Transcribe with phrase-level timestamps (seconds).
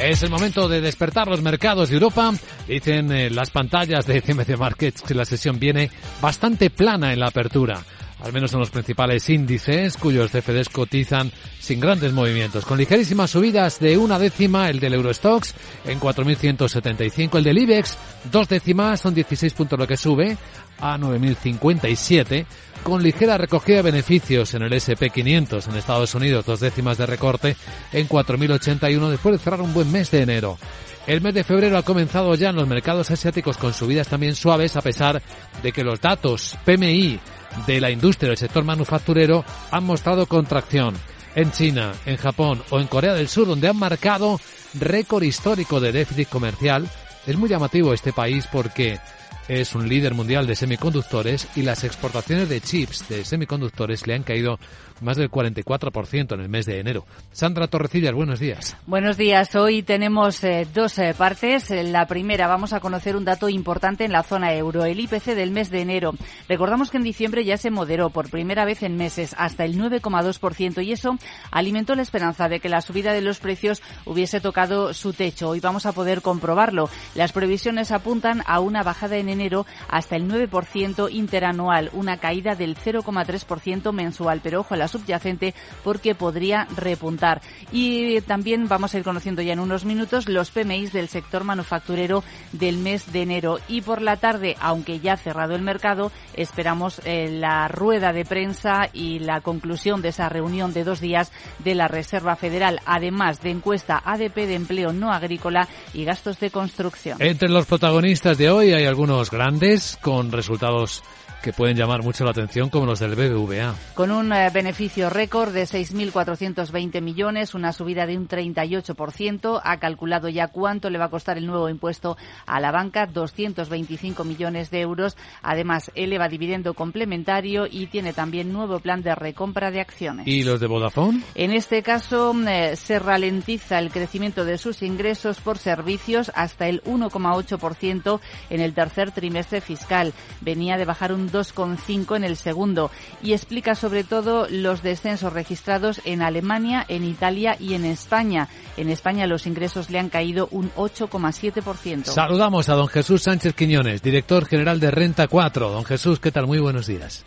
[0.00, 2.32] Es el momento de despertar los mercados de Europa.
[2.66, 5.90] Dicen eh, las pantallas de CMC Markets que la sesión viene
[6.20, 7.82] bastante plana en la apertura
[8.24, 11.30] al menos en los principales índices, cuyos CFDs cotizan
[11.60, 15.54] sin grandes movimientos, con ligerísimas subidas de una décima el del Eurostox
[15.84, 17.98] en 4.175, el del IBEX
[18.32, 20.38] dos décimas, son 16 puntos lo que sube
[20.80, 22.46] a 9.057,
[22.82, 27.56] con ligera recogida de beneficios en el SP500 en Estados Unidos, dos décimas de recorte
[27.92, 30.58] en 4.081 después de cerrar un buen mes de enero.
[31.06, 34.74] El mes de febrero ha comenzado ya en los mercados asiáticos con subidas también suaves
[34.76, 35.20] a pesar
[35.62, 37.20] de que los datos PMI
[37.66, 40.94] de la industria del sector manufacturero han mostrado contracción.
[41.34, 44.40] En China, en Japón o en Corea del Sur, donde han marcado
[44.74, 46.88] récord histórico de déficit comercial,
[47.26, 49.00] es muy llamativo este país porque
[49.48, 54.22] es un líder mundial de semiconductores y las exportaciones de chips de semiconductores le han
[54.22, 54.58] caído
[55.00, 57.04] más del 44% en el mes de enero.
[57.32, 58.76] Sandra Torrecillas, buenos días.
[58.86, 59.54] Buenos días.
[59.54, 61.70] Hoy tenemos eh, dos eh, partes.
[61.70, 65.50] La primera, vamos a conocer un dato importante en la zona euro, el IPC del
[65.50, 66.14] mes de enero.
[66.48, 70.84] Recordamos que en diciembre ya se moderó por primera vez en meses hasta el 9,2%
[70.84, 71.18] y eso
[71.50, 75.50] alimentó la esperanza de que la subida de los precios hubiese tocado su techo.
[75.50, 76.88] Hoy vamos a poder comprobarlo.
[77.14, 82.76] Las previsiones apuntan a una bajada en enero hasta el 9% interanual, una caída del
[82.76, 84.40] 0,3% mensual.
[84.42, 87.42] Pero ojo, la subyacente porque podría repuntar.
[87.70, 92.24] Y también vamos a ir conociendo ya en unos minutos los PMI del sector manufacturero
[92.52, 93.58] del mes de enero.
[93.68, 98.24] Y por la tarde, aunque ya ha cerrado el mercado, esperamos eh, la rueda de
[98.24, 103.40] prensa y la conclusión de esa reunión de dos días de la Reserva Federal, además
[103.40, 107.18] de encuesta ADP de empleo no agrícola y gastos de construcción.
[107.20, 111.02] Entre los protagonistas de hoy hay algunos grandes con resultados
[111.44, 113.74] que pueden llamar mucho la atención como los del BBVA.
[113.92, 120.30] Con un eh, beneficio récord de 6.420 millones, una subida de un 38%, ha calculado
[120.30, 124.80] ya cuánto le va a costar el nuevo impuesto a la banca, 225 millones de
[124.80, 125.18] euros.
[125.42, 130.26] Además, eleva dividendo complementario y tiene también nuevo plan de recompra de acciones.
[130.26, 131.24] ¿Y los de Vodafone?
[131.34, 136.82] En este caso, eh, se ralentiza el crecimiento de sus ingresos por servicios hasta el
[136.84, 140.14] 1,8% en el tercer trimestre fiscal.
[140.40, 142.90] Venía de bajar un 2,5 en el segundo
[143.22, 148.48] y explica sobre todo los descensos registrados en Alemania, en Italia y en España.
[148.76, 152.04] En España los ingresos le han caído un 8,7%.
[152.04, 155.70] Saludamos a don Jesús Sánchez Quiñones, director general de Renta 4.
[155.70, 156.46] Don Jesús, ¿qué tal?
[156.46, 157.24] Muy buenos días.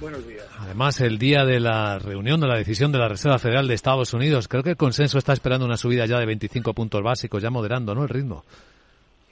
[0.00, 0.44] Buenos días.
[0.58, 4.12] Además, el día de la reunión de la decisión de la Reserva Federal de Estados
[4.14, 7.50] Unidos, creo que el consenso está esperando una subida ya de 25 puntos básicos, ya
[7.50, 8.02] moderando, ¿no?
[8.02, 8.44] El ritmo.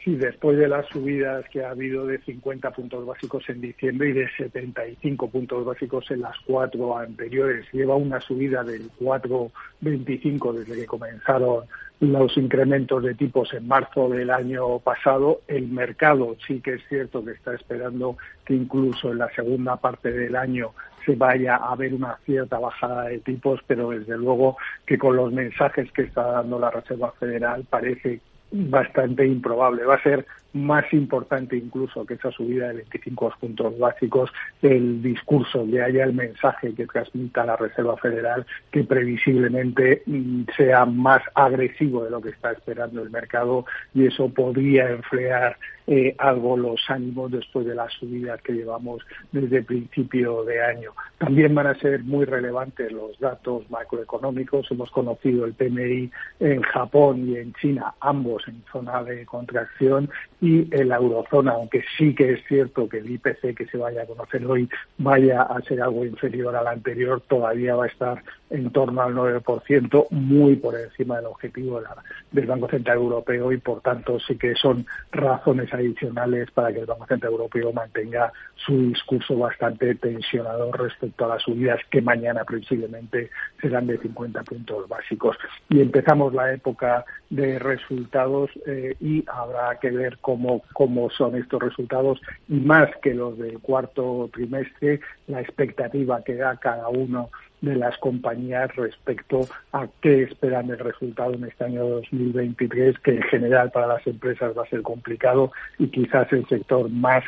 [0.06, 4.12] Sí, después de las subidas que ha habido de 50 puntos básicos en diciembre y
[4.12, 10.86] de 75 puntos básicos en las cuatro anteriores, lleva una subida del 4,25 desde que
[10.86, 11.64] comenzaron
[11.98, 15.40] los incrementos de tipos en marzo del año pasado.
[15.48, 20.12] El mercado sí que es cierto que está esperando que incluso en la segunda parte
[20.12, 20.70] del año
[21.04, 24.56] se vaya a ver una cierta bajada de tipos, pero desde luego
[24.86, 28.20] que con los mensajes que está dando la Reserva Federal parece
[28.50, 29.84] bastante improbable.
[29.84, 30.26] Va a ser
[30.64, 34.30] más importante incluso que esa subida de 25 puntos básicos
[34.62, 40.84] el discurso que haya el mensaje que transmita la Reserva Federal que previsiblemente mm, sea
[40.86, 43.64] más agresivo de lo que está esperando el mercado
[43.94, 45.56] y eso podría enfriar
[45.88, 50.90] eh, algo los ánimos después de las subidas que llevamos desde principio de año.
[51.18, 54.68] También van a ser muy relevantes los datos macroeconómicos.
[54.72, 60.10] Hemos conocido el PMI en Japón y en China, ambos en zona de contracción,
[60.46, 64.02] y en la eurozona, aunque sí que es cierto que el IPC que se vaya
[64.02, 68.70] a conocer hoy vaya a ser algo inferior al anterior, todavía va a estar en
[68.70, 71.82] torno al 9%, muy por encima del objetivo
[72.30, 76.86] del Banco Central Europeo y, por tanto, sí que son razones adicionales para que el
[76.86, 83.30] Banco Central Europeo mantenga su discurso bastante tensionador respecto a las subidas que mañana previsiblemente
[83.60, 85.36] serán de 50 puntos básicos.
[85.68, 91.62] Y empezamos la época de resultados eh, y habrá que ver cómo, cómo son estos
[91.62, 97.30] resultados y más que los del cuarto trimestre, la expectativa que da cada uno
[97.60, 103.22] de las compañías respecto a qué esperan el resultado en este año 2023, que en
[103.22, 107.22] general para las empresas va a ser complicado y quizás el sector más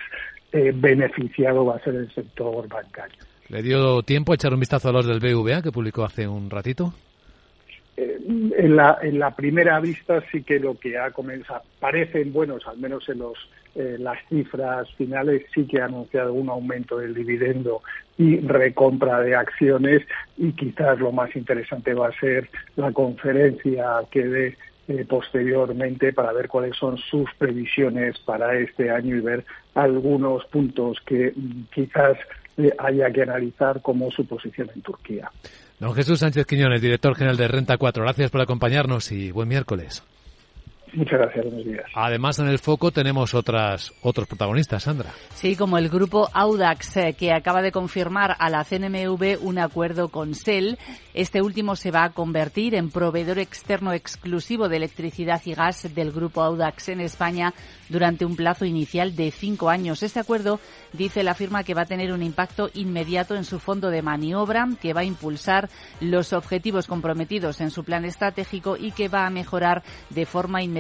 [0.51, 3.23] eh, beneficiado va a ser el sector bancario.
[3.49, 6.51] ¿Le dio tiempo a echar un vistazo a los del BVA que publicó hace un
[6.51, 6.94] ratito?
[8.29, 12.77] En, la, en la primera vista sí que lo que ha comenzado, parecen buenos, al
[12.77, 13.39] menos en los
[13.75, 17.81] eh, las cifras finales sí que ha anunciado un aumento del dividendo
[18.19, 20.03] y recompra de acciones
[20.37, 24.57] y quizás lo más interesante va a ser la conferencia que dé
[24.89, 29.45] eh, posteriormente para ver cuáles son sus previsiones para este año y ver
[29.75, 31.65] algunos puntos que mm,
[32.58, 35.31] quizás haya que analizar como su posición en Turquía.
[35.78, 40.02] Don Jesús Sánchez Quiñones, director general de Renta 4, gracias por acompañarnos y buen miércoles.
[40.94, 41.85] Muchas gracias, buenos días.
[41.94, 45.11] Además, en el foco tenemos otras, otros protagonistas, Sandra.
[45.35, 50.08] Sí, como el grupo Audax, eh, que acaba de confirmar a la CNMV un acuerdo
[50.08, 50.79] con SEL.
[51.14, 56.12] Este último se va a convertir en proveedor externo exclusivo de electricidad y gas del
[56.12, 57.52] grupo Audax en España
[57.88, 60.02] durante un plazo inicial de cinco años.
[60.02, 60.61] Este acuerdo
[60.93, 64.69] dice la firma que va a tener un impacto inmediato en su fondo de maniobra,
[64.81, 65.69] que va a impulsar
[66.00, 70.78] los objetivos comprometidos en su plan estratégico y que va a mejorar de forma inmediata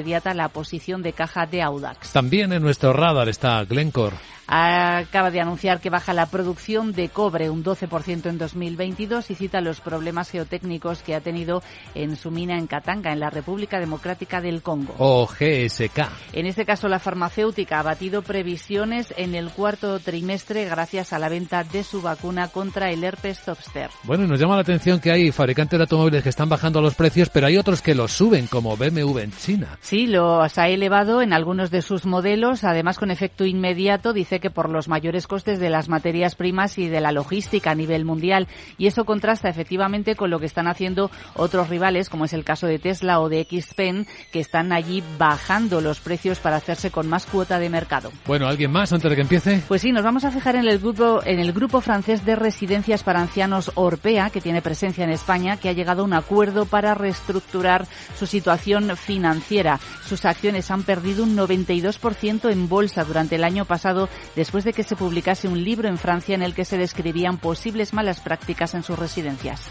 [2.12, 4.16] También en nuestro radar está Glencore
[4.48, 9.60] acaba de anunciar que baja la producción de cobre un 12% en 2022 y cita
[9.60, 11.62] los problemas geotécnicos que ha tenido
[11.94, 14.94] en su mina en Katanga, en la República Democrática del Congo.
[14.98, 16.08] O GSK.
[16.32, 21.28] En este caso, la farmacéutica ha batido previsiones en el cuarto trimestre gracias a la
[21.28, 23.90] venta de su vacuna contra el herpes zoster.
[24.04, 27.28] Bueno, nos llama la atención que hay fabricantes de automóviles que están bajando los precios,
[27.28, 29.78] pero hay otros que los suben, como BMW en China.
[29.80, 34.50] Sí, los ha elevado en algunos de sus modelos, además con efecto inmediato, dice que
[34.50, 38.48] por los mayores costes de las materias primas y de la logística a nivel mundial.
[38.76, 42.66] Y eso contrasta efectivamente con lo que están haciendo otros rivales, como es el caso
[42.66, 47.26] de Tesla o de XPeng, que están allí bajando los precios para hacerse con más
[47.26, 48.10] cuota de mercado.
[48.26, 49.62] Bueno, ¿alguien más antes de que empiece?
[49.68, 53.02] Pues sí, nos vamos a fijar en el grupo, en el grupo francés de residencias
[53.02, 56.94] para ancianos Orpea, que tiene presencia en España, que ha llegado a un acuerdo para
[56.94, 57.86] reestructurar
[58.18, 59.80] su situación financiera.
[60.06, 64.82] Sus acciones han perdido un 92% en bolsa durante el año pasado después de que
[64.82, 68.82] se publicase un libro en Francia en el que se describían posibles malas prácticas en
[68.82, 69.70] sus residencias.